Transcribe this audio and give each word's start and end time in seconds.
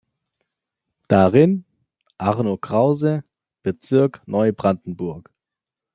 Darin: 1.09 1.63
Arno 2.17 2.57
Krause 2.57 3.23
„Bezirk 3.61 4.23
Neubrandenburg. 4.27 5.31